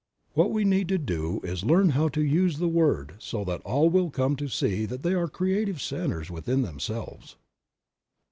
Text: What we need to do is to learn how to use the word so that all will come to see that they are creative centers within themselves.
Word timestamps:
What 0.33 0.49
we 0.51 0.65
need 0.65 0.87
to 0.87 0.97
do 0.97 1.41
is 1.43 1.59
to 1.59 1.67
learn 1.67 1.89
how 1.89 2.07
to 2.09 2.23
use 2.23 2.57
the 2.57 2.67
word 2.67 3.13
so 3.19 3.43
that 3.43 3.61
all 3.61 3.87
will 3.91 4.09
come 4.09 4.35
to 4.37 4.47
see 4.47 4.87
that 4.87 5.03
they 5.03 5.13
are 5.13 5.27
creative 5.27 5.79
centers 5.79 6.31
within 6.31 6.63
themselves. 6.63 7.35